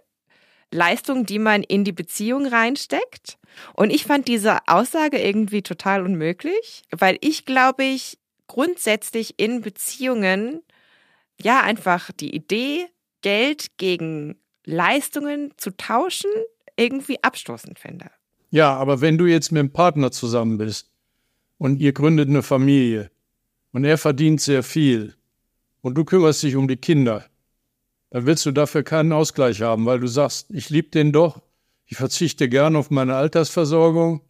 [0.71, 3.37] Leistung, die man in die Beziehung reinsteckt.
[3.73, 10.63] Und ich fand diese Aussage irgendwie total unmöglich, weil ich glaube ich grundsätzlich in Beziehungen
[11.41, 12.87] ja einfach die Idee,
[13.21, 16.31] Geld gegen Leistungen zu tauschen,
[16.75, 18.11] irgendwie abstoßend finde.
[18.51, 20.91] Ja, aber wenn du jetzt mit einem Partner zusammen bist
[21.57, 23.11] und ihr gründet eine Familie
[23.71, 25.15] und er verdient sehr viel
[25.79, 27.23] und du kümmerst dich um die Kinder,
[28.17, 31.39] dann willst du dafür keinen Ausgleich haben, weil du sagst, ich liebe den doch,
[31.85, 34.21] ich verzichte gern auf meine Altersversorgung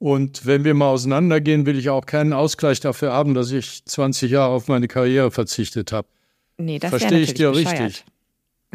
[0.00, 4.32] und wenn wir mal auseinandergehen, will ich auch keinen Ausgleich dafür haben, dass ich 20
[4.32, 6.08] Jahre auf meine Karriere verzichtet habe.
[6.58, 7.80] Nee, das Verstehe ich dir bescheuert.
[7.80, 8.04] richtig.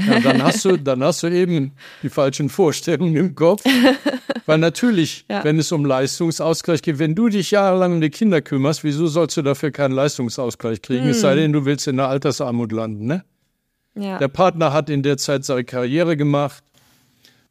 [0.08, 3.62] Ja, dann hast du, dann hast du eben die falschen Vorstellungen im Kopf.
[4.46, 5.44] Weil natürlich, Ja.
[5.44, 9.36] wenn es um Leistungsausgleich geht, wenn du dich jahrelang um die Kinder kümmerst, wieso sollst
[9.36, 11.08] du dafür keinen Leistungsausgleich kriegen?
[11.10, 11.22] Es Hm.
[11.22, 13.26] sei denn, du willst in der Altersarmut landen, ne?
[14.00, 14.18] Ja.
[14.18, 16.64] Der Partner hat in der Zeit seine Karriere gemacht,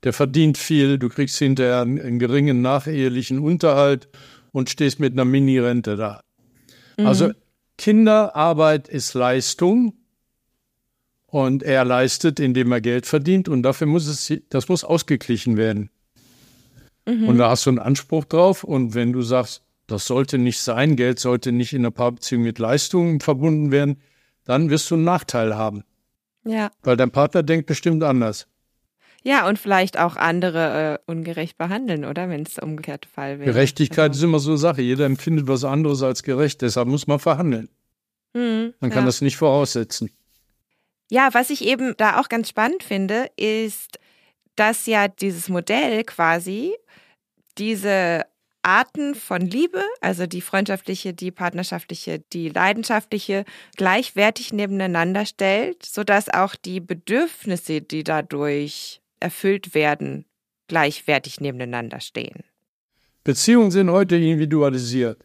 [0.02, 4.08] der verdient viel, du kriegst hinterher einen, einen geringen nachehelichen Unterhalt
[4.52, 6.22] und stehst mit einer Mini-Rente da.
[6.96, 7.30] Also
[7.76, 9.94] Kinderarbeit ist Leistung
[11.26, 15.90] und er leistet, indem er Geld verdient und dafür muss es, das muss ausgeglichen werden.
[17.26, 20.96] Und da hast du einen Anspruch drauf und wenn du sagst, das sollte nicht sein,
[20.96, 24.02] Geld sollte nicht in einer Paarbeziehung mit Leistungen verbunden werden,
[24.44, 25.84] dann wirst du einen Nachteil haben.
[26.48, 26.70] Ja.
[26.82, 28.46] Weil dein Partner denkt bestimmt anders.
[29.24, 32.28] Ja, und vielleicht auch andere äh, ungerecht behandeln, oder?
[32.28, 33.50] Wenn es der umgekehrte Fall wäre.
[33.52, 34.80] Gerechtigkeit Also, ist immer so eine Sache.
[34.80, 36.62] Jeder empfindet was anderes als gerecht.
[36.62, 37.68] Deshalb muss man verhandeln.
[38.34, 39.06] hm, Man kann ja.
[39.06, 40.10] das nicht voraussetzen.
[41.10, 43.98] Ja, was ich eben da auch ganz spannend finde, ist,
[44.56, 46.74] dass ja dieses Modell quasi
[47.58, 48.24] diese
[48.62, 53.44] Arten von Liebe, also die freundschaftliche, die partnerschaftliche, die leidenschaftliche,
[53.76, 60.24] gleichwertig nebeneinander stellt, sodass auch die Bedürfnisse, die dadurch erfüllt werden,
[60.68, 62.44] gleichwertig nebeneinander stehen.
[63.24, 65.24] Beziehungen sind heute individualisiert.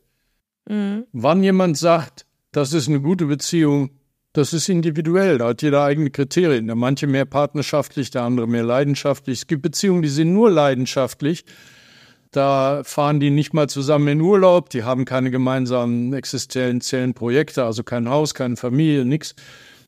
[0.67, 1.05] Mhm.
[1.11, 3.91] Wann jemand sagt, das ist eine gute Beziehung,
[4.33, 5.37] das ist individuell.
[5.37, 6.65] Da hat jeder eigene Kriterien.
[6.65, 9.39] Der manche mehr partnerschaftlich, der andere mehr leidenschaftlich.
[9.39, 11.45] Es gibt Beziehungen, die sind nur leidenschaftlich.
[12.33, 17.83] Da fahren die nicht mal zusammen in Urlaub, die haben keine gemeinsamen existenziellen Projekte, also
[17.83, 19.35] kein Haus, keine Familie, nichts.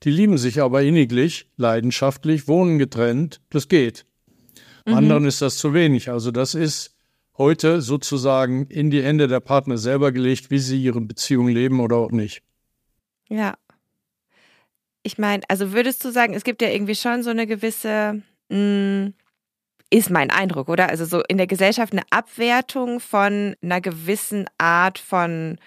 [0.03, 4.05] Die lieben sich aber inniglich, leidenschaftlich, wohnen getrennt, das geht.
[4.86, 6.12] Anderen ist das zu wenig.
[6.12, 6.95] Also das ist
[7.36, 11.97] heute sozusagen in die Hände der Partner selber gelegt, wie sie ihre Beziehung leben oder
[11.97, 12.43] auch nicht.
[13.27, 13.55] Ja.
[15.01, 19.13] Ich meine, also würdest du sagen, es gibt ja irgendwie schon so eine gewisse, mh,
[19.89, 20.89] ist mein Eindruck, oder?
[20.89, 25.57] Also so in der Gesellschaft eine Abwertung von einer gewissen Art von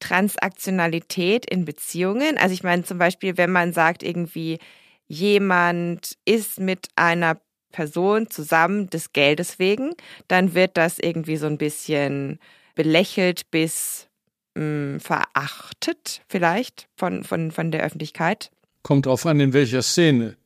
[0.00, 2.38] Transaktionalität in Beziehungen.
[2.38, 4.58] Also ich meine zum Beispiel, wenn man sagt, irgendwie
[5.06, 7.40] jemand ist mit einer
[7.72, 9.92] Person zusammen des Geldes wegen,
[10.26, 12.38] dann wird das irgendwie so ein bisschen
[12.74, 14.08] belächelt bis
[14.54, 18.50] mh, verachtet vielleicht von, von, von der Öffentlichkeit.
[18.82, 20.36] Kommt drauf an, in welcher Szene.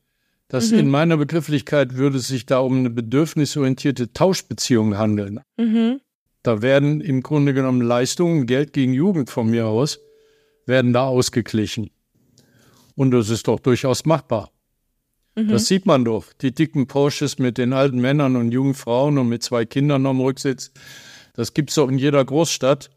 [0.53, 0.77] Das Mhm.
[0.77, 5.39] in meiner Begrifflichkeit würde es sich da um eine bedürfnisorientierte Tauschbeziehung handeln.
[5.57, 5.99] Mhm.
[6.43, 9.99] Da werden im Grunde genommen Leistungen, Geld gegen Jugend von mir aus,
[10.67, 11.89] werden da ausgeglichen.
[12.93, 14.51] Und das ist doch durchaus machbar.
[15.33, 16.31] Das sieht man doch.
[16.33, 20.21] Die dicken Porsches mit den alten Männern und jungen Frauen und mit zwei Kindern am
[20.21, 20.71] Rücksitz.
[21.33, 22.91] Das gibt's doch in jeder Großstadt.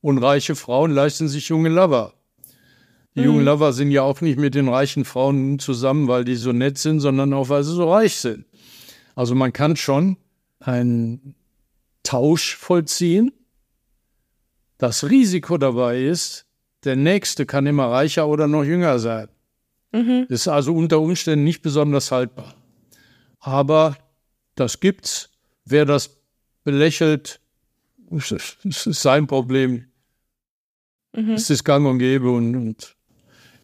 [0.00, 2.14] Und reiche Frauen leisten sich junge Lover.
[3.14, 6.52] Die jungen Lover sind ja auch nicht mit den reichen Frauen zusammen, weil die so
[6.52, 8.46] nett sind, sondern auch, weil sie so reich sind.
[9.14, 10.16] Also man kann schon
[10.60, 11.34] einen
[12.02, 13.32] Tausch vollziehen.
[14.78, 16.46] Das Risiko dabei ist,
[16.84, 19.28] der Nächste kann immer reicher oder noch jünger sein.
[19.92, 20.26] Mhm.
[20.28, 22.54] Ist also unter Umständen nicht besonders haltbar.
[23.38, 23.96] Aber
[24.54, 25.30] das gibt's.
[25.64, 26.16] Wer das
[26.64, 27.40] belächelt,
[28.10, 28.32] es
[28.86, 29.86] ist sein Problem.
[31.12, 31.32] Mhm.
[31.32, 32.96] Es ist gang und gäbe und, und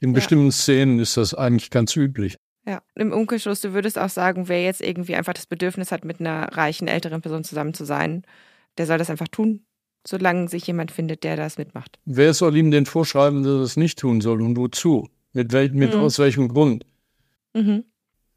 [0.01, 0.15] in Ja.
[0.15, 2.37] bestimmten Szenen ist das eigentlich ganz üblich.
[2.67, 6.21] Ja, im Umkehrschluss, du würdest auch sagen, wer jetzt irgendwie einfach das Bedürfnis hat, mit
[6.21, 8.25] einer reichen älteren Person zusammen zu sein,
[8.77, 9.65] der soll das einfach tun,
[10.07, 11.99] solange sich jemand findet, der das mitmacht.
[12.05, 15.09] Wer soll ihm denn vorschreiben, dass er es nicht tun soll und wozu?
[15.33, 16.01] Mit, wel mit Mhm.
[16.01, 16.85] aus welchem Grund?
[17.55, 17.85] Mhm.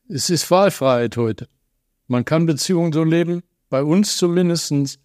[0.08, 1.48] Es ist Wahlfreiheit heute.
[2.08, 5.00] Man kann Beziehungen so leben, bei uns zumindest,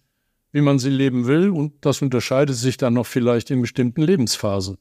[0.51, 4.77] wie man sie leben will, und das unterscheidet sich dann noch vielleicht in bestimmten Lebensphasen.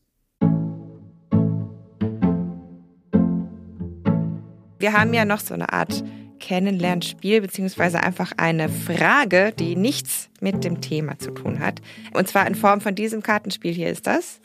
[4.86, 6.04] Wir haben ja noch so eine Art
[6.38, 11.82] Kennenlernspiel, beziehungsweise einfach eine Frage, die nichts mit dem Thema zu tun hat.
[12.14, 14.38] Und zwar in Form von diesem Kartenspiel hier ist das.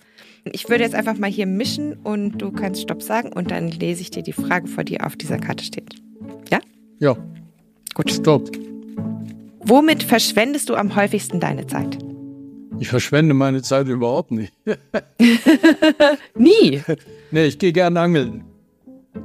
[0.51, 4.01] Ich würde jetzt einfach mal hier mischen und du kannst Stopp sagen und dann lese
[4.01, 6.01] ich dir die Frage vor, die auf dieser Karte steht.
[6.49, 6.59] Ja?
[6.97, 7.15] Ja.
[7.93, 8.09] Gut.
[8.09, 8.49] Stopp.
[9.59, 11.99] Womit verschwendest du am häufigsten deine Zeit?
[12.79, 14.53] Ich verschwende meine Zeit überhaupt nicht.
[16.35, 16.81] Nie?
[17.33, 18.43] Nee, ich gehe gern angeln.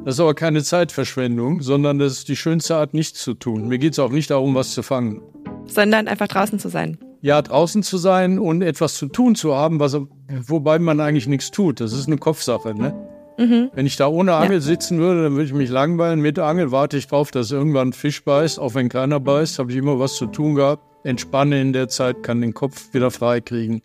[0.05, 3.69] Das ist aber keine Zeitverschwendung, sondern das ist die schönste Art, nichts zu tun.
[3.69, 5.23] Mir geht es auch nicht darum, was zu fangen.
[5.67, 6.99] Sondern einfach draußen zu sein.
[7.23, 9.97] Ja, draußen zu sein und etwas zu tun zu haben, was,
[10.29, 11.81] wobei man eigentlich nichts tut.
[11.81, 12.95] Das ist eine Kopfsache, ne?
[13.39, 13.71] Mhm.
[13.75, 14.61] Wenn ich da ohne Angel ja.
[14.61, 16.21] sitzen würde, dann würde ich mich langweilen.
[16.21, 18.59] Mit Angel warte ich drauf, dass irgendwann ein Fisch beißt.
[18.59, 20.83] Auch wenn keiner beißt, habe ich immer was zu tun gehabt.
[21.05, 23.83] Entspanne in der Zeit, kann den Kopf wieder frei kriegen.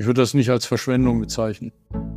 [0.00, 1.72] Ich würde das nicht als Verschwendung bezeichnen.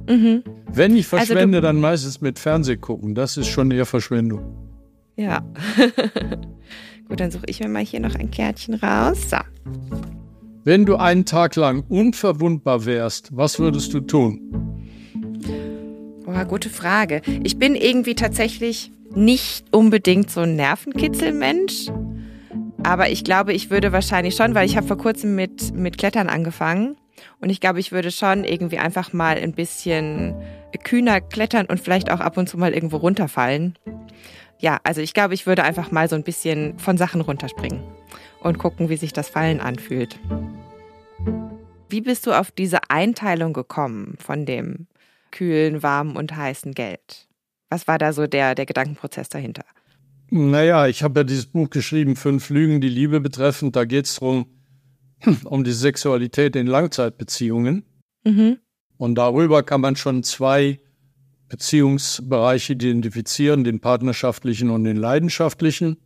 [0.08, 0.42] Mhm.
[0.72, 3.14] Wenn ich also verschwende, also dann meistens mit Fernseh gucken.
[3.14, 4.56] Das ist schon eher Verschwendung.
[5.18, 5.46] Ja.
[7.10, 9.30] Gut, dann suche ich mir mal hier noch ein Kärtchen raus.
[9.30, 9.38] So.
[10.64, 14.40] Wenn du einen Tag lang unverwundbar wärst, was würdest du tun?
[16.24, 17.22] Boah, gute Frage.
[17.44, 21.88] Ich bin irgendwie tatsächlich nicht unbedingt so ein Nervenkitzelmensch.
[22.82, 26.30] Aber ich glaube, ich würde wahrscheinlich schon, weil ich habe vor kurzem mit, mit Klettern
[26.30, 26.96] angefangen.
[27.40, 30.36] Und ich glaube, ich würde schon irgendwie einfach mal ein bisschen
[30.84, 33.78] kühner klettern und vielleicht auch ab und zu mal irgendwo runterfallen.
[34.60, 37.84] Ja, also ich glaube, ich würde einfach mal so ein bisschen von Sachen runterspringen
[38.42, 40.20] und gucken, wie sich das Fallen anfühlt.
[41.90, 44.88] Wie bist du auf diese Einteilung gekommen von dem
[45.32, 47.28] kühlen, warmen und heißen Geld?
[47.70, 49.66] Was war da so der, der Gedankenprozess dahinter?
[50.30, 53.76] Naja, ich habe ja dieses Buch geschrieben, Fünf Lügen, die Liebe betreffend.
[53.76, 54.48] Da geht es darum,
[55.46, 57.86] um die Sexualität in Langzeitbeziehungen.
[58.24, 58.58] Mhm.
[58.98, 60.80] Und darüber kann man schon zwei
[61.50, 65.98] Beziehungsbereiche identifizieren, den partnerschaftlichen und den leidenschaftlichen.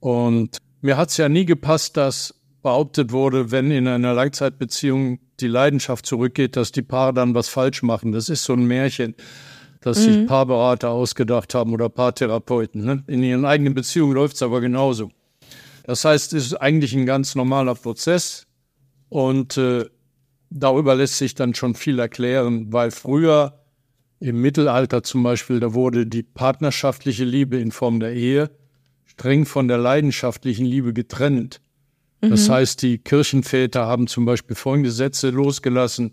[0.00, 5.46] Und mir hat es ja nie gepasst, dass behauptet wurde, wenn in einer Langzeitbeziehung die
[5.46, 8.12] Leidenschaft zurückgeht, dass die Paare dann was falsch machen.
[8.12, 9.14] Das ist so ein Märchen,
[9.80, 10.12] das mhm.
[10.12, 12.84] sich Paarberater ausgedacht haben oder Paartherapeuten.
[12.84, 13.04] Ne?
[13.06, 15.10] In ihren eigenen Beziehungen läuft es aber genauso.
[15.88, 18.46] Das heißt, es ist eigentlich ein ganz normaler Prozess
[19.08, 19.86] und äh,
[20.50, 23.64] darüber lässt sich dann schon viel erklären, weil früher
[24.20, 28.50] im Mittelalter zum Beispiel, da wurde die partnerschaftliche Liebe in Form der Ehe
[29.06, 31.62] streng von der leidenschaftlichen Liebe getrennt.
[32.20, 32.52] Das mhm.
[32.52, 36.12] heißt, die Kirchenväter haben zum Beispiel folgende Sätze losgelassen.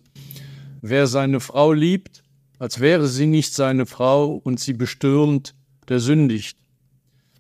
[0.82, 2.24] Wer seine Frau liebt,
[2.60, 5.54] als wäre sie nicht seine Frau und sie bestürmt,
[5.90, 6.58] der sündigt.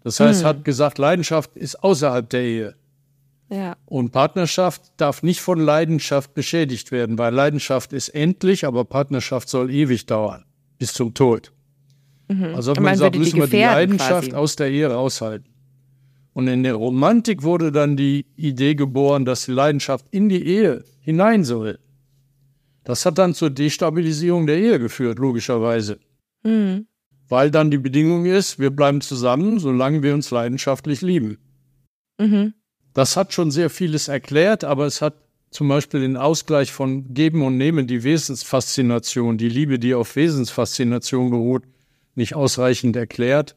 [0.06, 0.48] Das heißt, hm.
[0.48, 2.76] hat gesagt, Leidenschaft ist außerhalb der Ehe.
[3.50, 3.76] Ja.
[3.88, 9.72] Und Partnerschaft darf nicht von Leidenschaft beschädigt werden, weil Leidenschaft ist endlich, aber Partnerschaft soll
[9.72, 10.46] ewig dauern,
[10.78, 11.52] bis zum Tod.
[12.28, 12.54] Mhm.
[12.54, 14.36] Also hat man, gesagt, müssen wir die Leidenschaft quasi.
[14.36, 15.52] aus der Ehe raushalten.
[16.34, 20.84] Und in der Romantik wurde dann die Idee geboren, dass die Leidenschaft in die Ehe
[21.00, 21.80] hinein soll.
[22.84, 25.98] Das hat dann zur Destabilisierung der Ehe geführt, logischerweise.
[26.44, 26.86] Mhm
[27.28, 31.38] weil dann die Bedingung ist, wir bleiben zusammen, solange wir uns leidenschaftlich lieben.
[32.20, 32.54] Mhm.
[32.94, 35.16] Das hat schon sehr vieles erklärt, aber es hat
[35.52, 41.30] zum Beispiel den Ausgleich von Geben und Nehmen, die Wesensfaszination, die Liebe, die auf Wesensfaszination
[41.30, 41.64] beruht,
[42.16, 43.56] nicht ausreichend erklärt.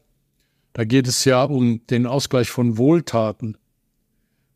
[0.73, 3.57] Da geht es ja um den Ausgleich von Wohltaten.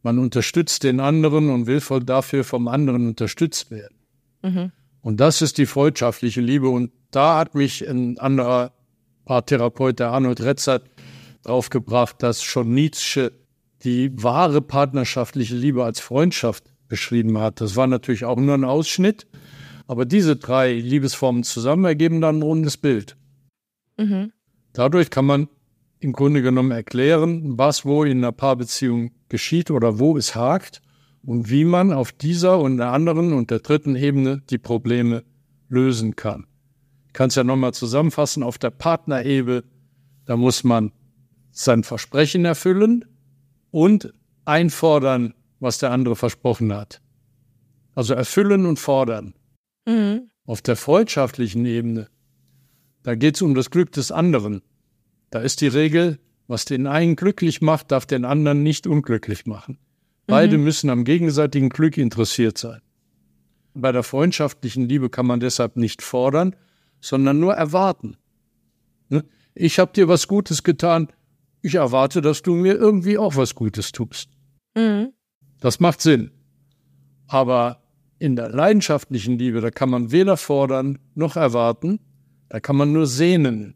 [0.04, 3.98] Man unterstützt den anderen und will dafür vom anderen unterstützt werden.
[4.42, 4.72] Mhm.
[5.02, 6.70] Und das ist die freundschaftliche Liebe.
[6.70, 8.74] Und da hat mich ein anderer
[9.26, 10.84] Paartherapeut, der Arnold Retzert,
[11.44, 13.32] draufgebracht, dass schon Nietzsche
[13.84, 17.60] die wahre partnerschaftliche Liebe als Freundschaft beschrieben hat.
[17.60, 19.28] Das war natürlich auch nur ein Ausschnitt,
[19.88, 23.18] aber diese drei Liebesformen zusammen ergeben dann ein rundes Bild.
[23.98, 24.32] Mhm.
[24.72, 25.50] Dadurch kann man
[26.00, 30.82] im Grunde genommen erklären, was wo in einer Paarbeziehung geschieht oder wo es hakt
[31.26, 35.24] und wie man auf dieser und der anderen und der dritten Ebene die Probleme
[35.70, 36.46] lösen kann
[37.14, 39.64] kann es ja nochmal zusammenfassen, auf der Partnerebene,
[40.26, 40.92] da muss man
[41.52, 43.06] sein Versprechen erfüllen
[43.72, 44.14] und
[44.46, 47.02] einfordern, was der andere versprochen hat.
[47.96, 49.36] Also erfüllen und fordern.
[49.86, 50.30] Mhm.
[50.46, 52.10] Auf der freundschaftlichen Ebene,
[53.04, 54.62] da geht es um das Glück des anderen.
[55.30, 59.78] Da ist die Regel, was den einen glücklich macht, darf den anderen nicht unglücklich machen.
[60.26, 60.64] Beide mhm.
[60.64, 62.82] müssen am gegenseitigen Glück interessiert sein.
[63.74, 66.56] Bei der freundschaftlichen Liebe kann man deshalb nicht fordern,
[67.04, 68.16] sondern nur erwarten.
[69.10, 69.26] Ne?
[69.54, 71.10] Ich habe dir was Gutes getan,
[71.62, 74.30] ich erwarte, dass du mir irgendwie auch was Gutes tust.
[74.76, 75.10] Mhm.
[75.60, 76.32] Das macht Sinn.
[77.28, 77.84] Aber
[78.20, 82.00] in der leidenschaftlichen Liebe, da kann man weder fordern noch erwarten,
[82.50, 83.76] da kann man nur sehnen.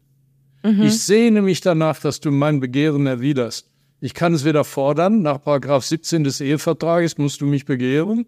[0.62, 0.82] Mhm.
[0.82, 3.70] Ich sehne mich danach, dass du mein Begehren erwiderst.
[4.00, 8.26] Ich kann es weder fordern, nach Paragraph 17 des Ehevertrages musst du mich begehren.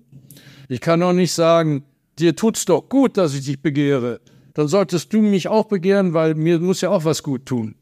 [0.68, 1.84] Ich kann auch nicht sagen,
[2.18, 4.20] dir tut's doch gut, dass ich dich begehre.
[4.60, 7.76] Dann solltest du mich auch begehren, weil mir muss ja auch was gut tun.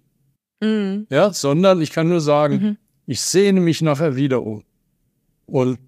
[0.61, 1.09] Mhm.
[1.11, 2.77] Ja, sondern ich kann nur sagen, mhm.
[3.05, 4.62] ich sehne mich nach Erwiderung.
[5.47, 5.81] Und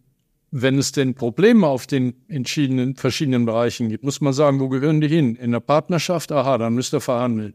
[0.50, 5.00] wenn es denn Probleme auf den entschiedenen, verschiedenen Bereichen gibt, muss man sagen, wo gehören
[5.00, 5.36] die hin?
[5.36, 6.32] In der Partnerschaft?
[6.32, 7.54] Aha, dann müsst ihr verhandeln.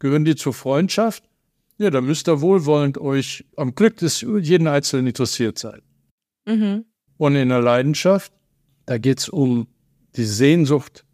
[0.00, 1.22] Gehören die zur Freundschaft?
[1.78, 5.80] Ja, dann müsst ihr wohlwollend euch am Glück des jeden Einzelnen interessiert sein.
[6.44, 6.86] Mhm.
[7.18, 8.32] Und in der Leidenschaft,
[8.86, 9.68] da geht es um
[10.16, 11.04] die Sehnsucht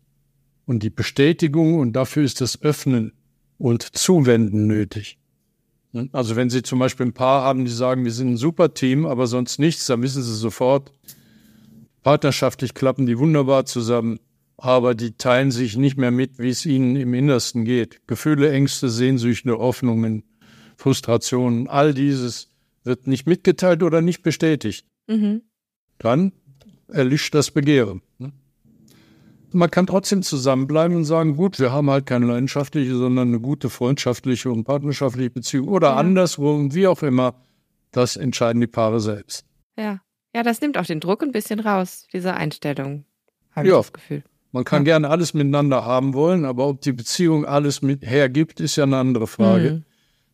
[0.71, 3.13] und die Bestätigung und dafür ist das Öffnen
[3.59, 5.19] und Zuwenden nötig.
[6.13, 9.05] Also wenn Sie zum Beispiel ein Paar haben, die sagen, wir sind ein super Team,
[9.05, 10.93] aber sonst nichts, dann wissen Sie sofort,
[12.05, 14.21] partnerschaftlich klappen die wunderbar zusammen,
[14.59, 18.07] aber die teilen sich nicht mehr mit, wie es ihnen im Innersten geht.
[18.07, 20.23] Gefühle, Ängste, Sehnsüchte, Hoffnungen,
[20.77, 22.49] Frustrationen, all dieses
[22.85, 24.87] wird nicht mitgeteilt oder nicht bestätigt.
[25.09, 25.43] Mhm.
[25.99, 26.31] Dann
[26.87, 28.03] erlischt das Begehren.
[28.19, 28.31] Ne?
[29.53, 33.71] Man kann trotzdem zusammenbleiben und sagen, gut, wir haben halt keine leidenschaftliche, sondern eine gute
[33.71, 35.97] freundschaftliche und partnerschaftliche Beziehung oder ja.
[35.97, 37.35] andersrum, wie auch immer.
[37.93, 39.45] Das entscheiden die Paare selbst.
[39.77, 40.01] Ja.
[40.35, 43.05] Ja, das nimmt auch den Druck ein bisschen raus, diese Einstellung.
[43.51, 43.75] Habe ja.
[43.75, 44.23] ich das Gefühl.
[44.53, 44.93] Man kann ja.
[44.93, 48.97] gerne alles miteinander haben wollen, aber ob die Beziehung alles mit hergibt, ist ja eine
[48.97, 49.71] andere Frage.
[49.71, 49.85] Mhm.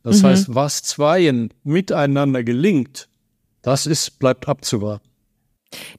[0.03, 0.27] Das mhm.
[0.27, 3.09] heißt, was zweien miteinander gelingt,
[3.63, 5.06] das ist, bleibt abzuwarten.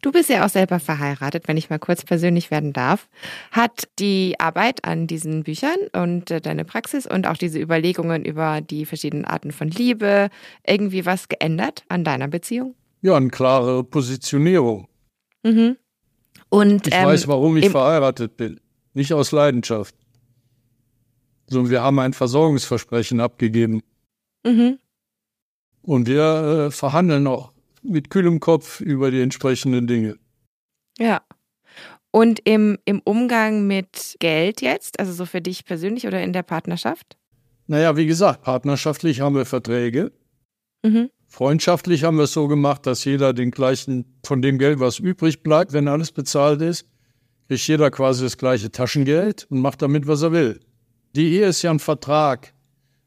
[0.01, 3.07] Du bist ja auch selber verheiratet, wenn ich mal kurz persönlich werden darf.
[3.51, 8.61] Hat die Arbeit an diesen Büchern und äh, deine Praxis und auch diese Überlegungen über
[8.61, 10.29] die verschiedenen Arten von Liebe
[10.65, 12.75] irgendwie was geändert an deiner Beziehung?
[13.01, 14.87] Ja, eine klare Positionierung.
[15.43, 15.77] Mhm.
[16.49, 18.59] Und, ich ähm, weiß, warum ich verheiratet bin.
[18.93, 19.95] Nicht aus Leidenschaft.
[21.47, 23.81] So, wir haben ein Versorgungsversprechen abgegeben.
[24.45, 24.79] Mhm.
[25.81, 27.51] Und wir äh, verhandeln auch
[27.87, 30.17] mit kühlem Kopf über die entsprechenden Dinge.
[30.97, 31.21] Ja.
[32.11, 36.43] Und im, im Umgang mit Geld jetzt, also so für dich persönlich oder in der
[36.43, 37.17] Partnerschaft?
[37.67, 40.11] Naja, wie gesagt, partnerschaftlich haben wir Verträge.
[40.83, 41.09] Mhm.
[41.27, 45.43] Freundschaftlich haben wir es so gemacht, dass jeder den gleichen, von dem Geld, was übrig
[45.43, 46.85] bleibt, wenn alles bezahlt ist,
[47.47, 50.59] kriegt jeder quasi das gleiche Taschengeld und macht damit, was er will.
[51.15, 52.53] Die Ehe ist ja ein Vertrag.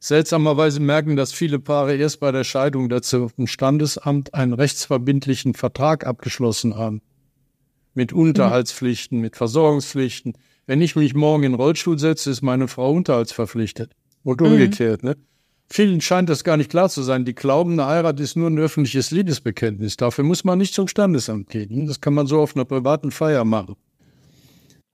[0.02, 5.52] Seltsamerweise merken das viele Paare erst bei der Scheidung, dass sie im Standesamt einen rechtsverbindlichen
[5.52, 7.02] Vertrag abgeschlossen haben.
[7.92, 10.38] Mit Unterhaltspflichten, mit Versorgungspflichten.
[10.66, 13.92] Wenn ich mich morgen in den Rollstuhl setze, ist meine Frau unterhaltsverpflichtet.
[14.22, 15.10] Und umgekehrt, mhm.
[15.10, 15.16] ne?
[15.72, 17.24] Vielen scheint das gar nicht klar zu sein.
[17.24, 19.96] Die glauben, eine Heirat ist nur ein öffentliches Liebesbekenntnis.
[19.96, 21.86] Dafür muss man nicht zum Standesamt gehen.
[21.86, 23.76] Das kann man so auf einer privaten Feier machen.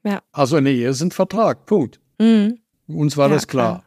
[0.05, 0.21] Ja.
[0.33, 1.65] Also eine Ehe ist ein Vertrag.
[1.65, 1.99] Punkt.
[2.19, 2.59] Mhm.
[2.89, 3.79] Uns war ja, das klar.
[3.79, 3.86] klar.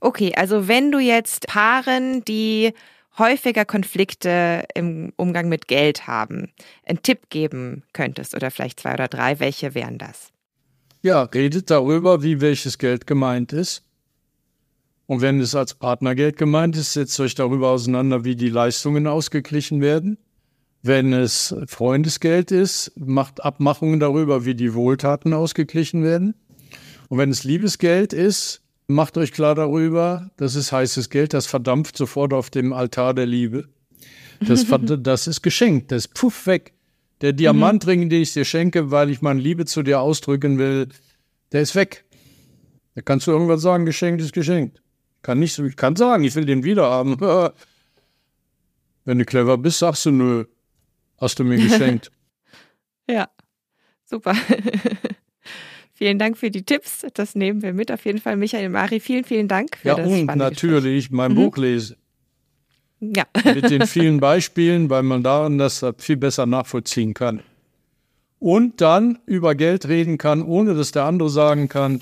[0.00, 2.72] Okay, also wenn du jetzt Paaren, die
[3.18, 6.50] häufiger Konflikte im Umgang mit Geld haben,
[6.86, 10.32] einen Tipp geben könntest oder vielleicht zwei oder drei, welche wären das?
[11.02, 13.84] Ja, redet darüber, wie welches Geld gemeint ist.
[15.06, 19.80] Und wenn es als Partnergeld gemeint ist, setzt euch darüber auseinander, wie die Leistungen ausgeglichen
[19.80, 20.16] werden.
[20.82, 26.34] Wenn es Freundesgeld ist, macht Abmachungen darüber, wie die Wohltaten ausgeglichen werden.
[27.08, 31.96] Und wenn es Liebesgeld ist, Macht euch klar darüber, das ist heißes Geld, das verdampft
[31.96, 33.68] sofort auf dem Altar der Liebe.
[34.40, 34.66] Das,
[35.00, 36.74] das ist geschenkt, das ist puff weg.
[37.20, 40.88] Der Diamantring, den ich dir schenke, weil ich meine Liebe zu dir ausdrücken will,
[41.52, 42.04] der ist weg.
[42.94, 44.82] Da kannst du irgendwas sagen, geschenkt ist geschenkt.
[45.22, 47.16] Kann nicht, ich kann sagen, ich will den wieder haben.
[49.04, 50.44] Wenn du clever bist, sagst du nö.
[51.16, 52.10] Hast du mir geschenkt.
[53.08, 53.28] ja,
[54.04, 54.34] super.
[56.02, 57.06] Vielen Dank für die Tipps.
[57.14, 58.36] Das nehmen wir mit auf jeden Fall.
[58.36, 61.10] Michael Mari, vielen, vielen Dank für ja, das und natürlich Gespräch.
[61.16, 61.36] mein mhm.
[61.36, 61.96] Buch lese.
[62.98, 63.24] Ja.
[63.44, 67.40] mit den vielen Beispielen, weil man darin das viel besser nachvollziehen kann.
[68.40, 72.00] Und dann über Geld reden kann, ohne dass der andere sagen kann,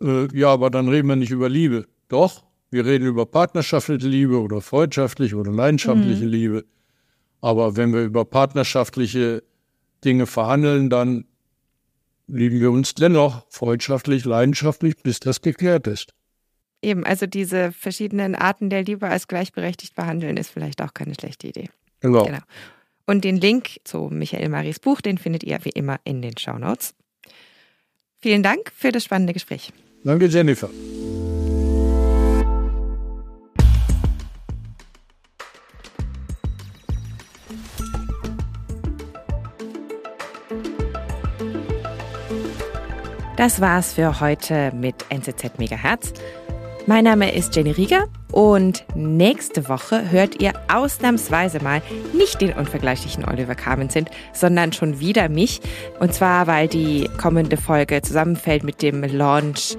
[0.00, 1.86] äh, ja, aber dann reden wir nicht über Liebe.
[2.06, 6.30] Doch, wir reden über partnerschaftliche Liebe oder freundschaftliche oder leidenschaftliche mhm.
[6.30, 6.64] Liebe.
[7.40, 9.42] Aber wenn wir über partnerschaftliche
[10.04, 11.24] Dinge verhandeln, dann
[12.26, 16.14] lieben wir uns dennoch freundschaftlich, leidenschaftlich, bis das geklärt ist.
[16.82, 21.46] Eben, also diese verschiedenen Arten der Liebe als gleichberechtigt behandeln, ist vielleicht auch keine schlechte
[21.48, 21.70] Idee.
[22.00, 22.24] Genau.
[22.24, 22.40] genau.
[23.06, 26.58] Und den Link zu Michael Maris Buch, den findet ihr wie immer in den Show
[26.58, 26.94] Notes.
[28.20, 29.72] Vielen Dank für das spannende Gespräch.
[30.04, 30.70] Danke, Jennifer.
[43.36, 46.12] Das war's für heute mit NZZ Megahertz.
[46.86, 51.82] Mein Name ist Jenny Rieger und nächste Woche hört ihr ausnahmsweise mal
[52.12, 55.60] nicht den unvergleichlichen Oliver Carmenzind, sondern schon wieder mich.
[55.98, 59.76] Und zwar, weil die kommende Folge zusammenfällt mit dem Launch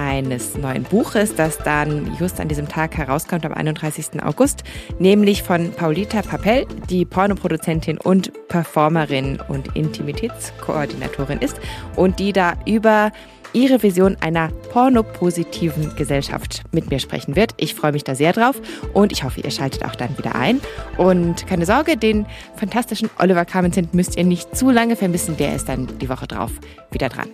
[0.00, 4.22] eines neuen Buches, das dann just an diesem Tag herauskommt, am 31.
[4.24, 4.64] August,
[4.98, 11.60] nämlich von Paulita Papel, die Pornoproduzentin und Performerin und Intimitätskoordinatorin ist
[11.96, 13.12] und die da über
[13.52, 17.52] ihre Vision einer pornopositiven Gesellschaft mit mir sprechen wird.
[17.56, 18.60] Ich freue mich da sehr drauf
[18.94, 20.60] und ich hoffe, ihr schaltet auch dann wieder ein.
[20.96, 22.26] Und keine Sorge, den
[22.56, 25.36] fantastischen Oliver Carmenzind müsst ihr nicht zu lange vermissen.
[25.36, 26.52] Der ist dann die Woche drauf
[26.92, 27.28] wieder dran.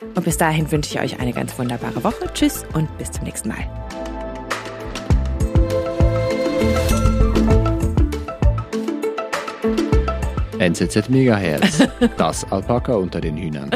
[0.00, 2.30] Und bis dahin wünsche ich euch eine ganz wunderbare Woche.
[2.32, 3.56] Tschüss und bis zum nächsten Mal.
[10.58, 11.86] NZZ Megahertz,
[12.16, 13.70] das Alpaka unter den Hühnern.